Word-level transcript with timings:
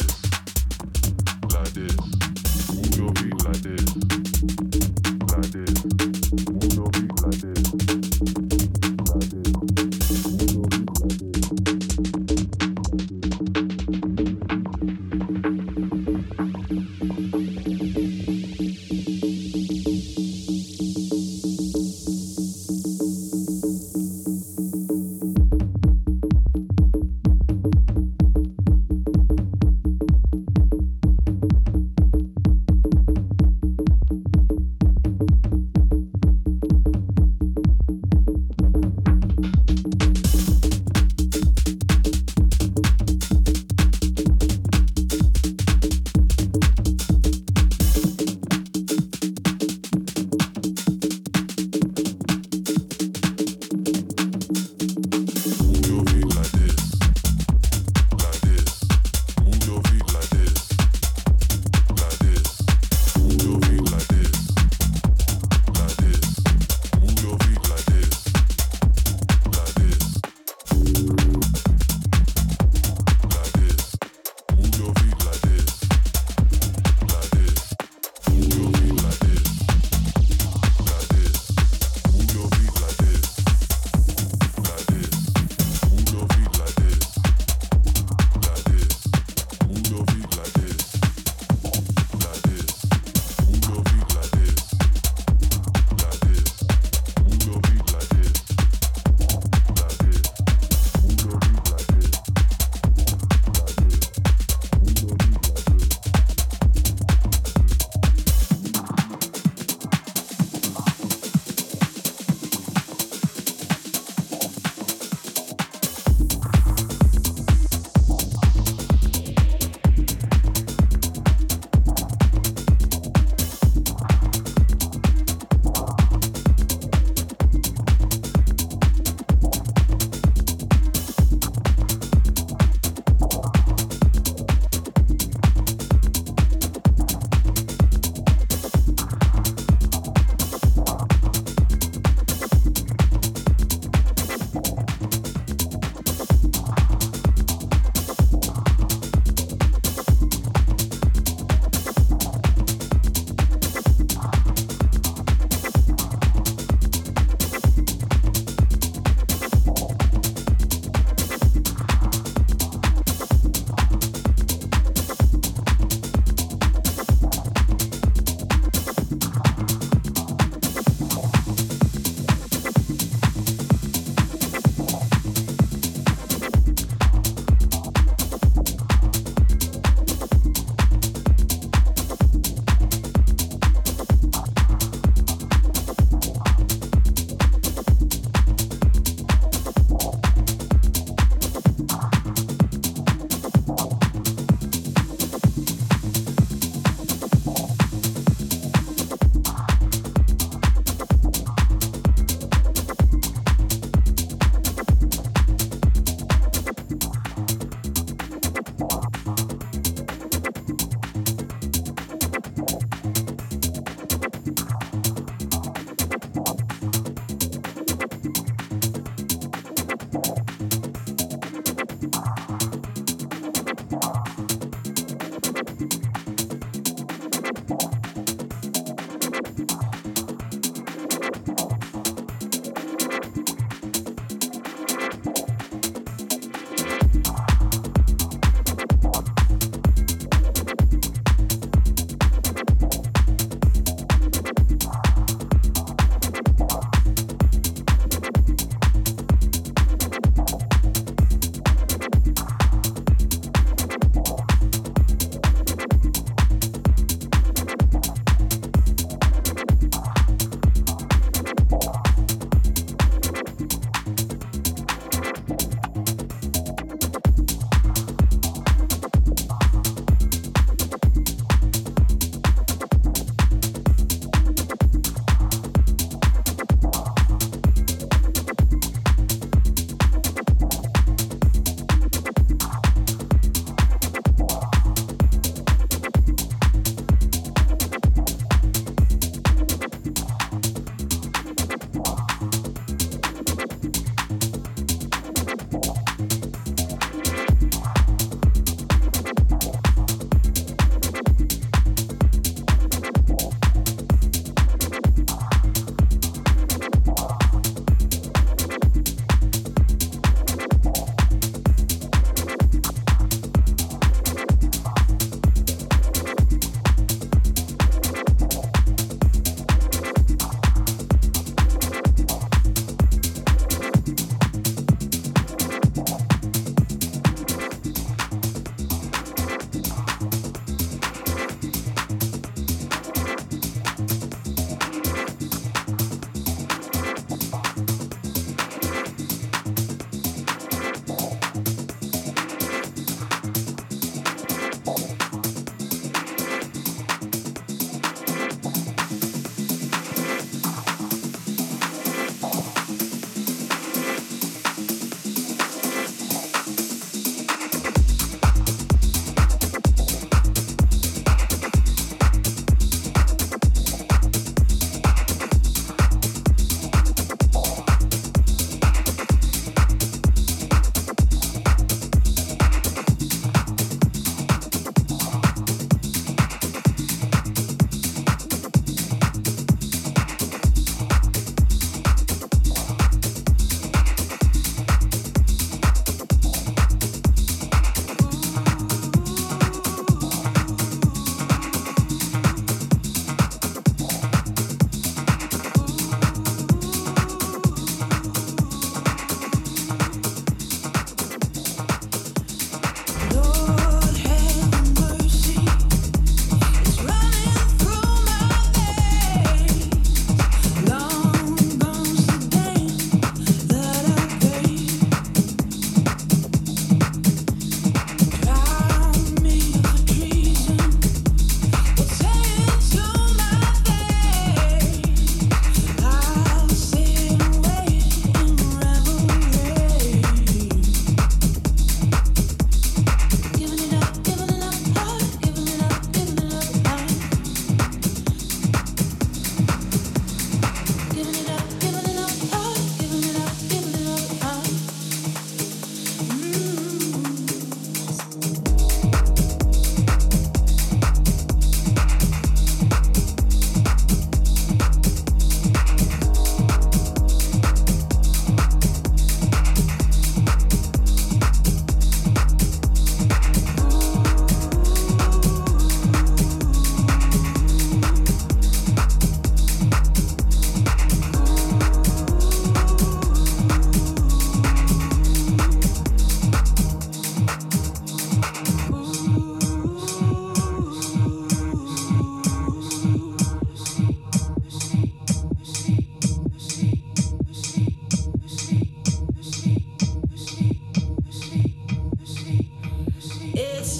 like 0.00 0.31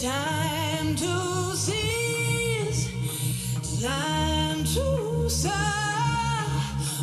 Time 0.02 0.96
to 0.96 1.54
say, 1.54 2.64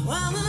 well, 0.06 0.49